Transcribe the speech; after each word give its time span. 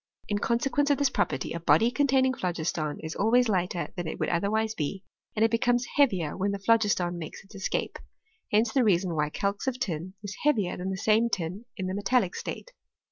In 0.27 0.39
consequence 0.39 0.89
of 0.89 0.97
this 0.97 1.11
property, 1.11 1.53
a 1.53 1.59
body 1.59 1.91
containing 1.91 2.33
phlogiston 2.33 2.99
is 3.01 3.13
always 3.13 3.47
lighter 3.47 3.89
than 3.95 4.07
it 4.07 4.19
would 4.19 4.29
otherwise 4.29 4.73
be^ 4.73 5.03
and 5.35 5.45
it 5.45 5.51
becomes 5.51 5.85
heavier 5.95 6.35
when 6.35 6.49
the 6.49 6.57
phlogiston 6.57 7.19
makes 7.19 7.43
its 7.43 7.53
escape: 7.53 7.99
hence 8.51 8.73
the 8.73 8.83
reason 8.83 9.13
why 9.13 9.29
calx 9.29 9.67
of 9.67 9.77
tin 9.79 10.15
is 10.23 10.35
heavier 10.43 10.75
than 10.75 10.89
the 10.89 10.97
same 10.97 11.29
tin 11.29 11.65
in 11.77 11.85
the 11.85 11.93
metallic 11.93 12.33
state. 12.35 12.71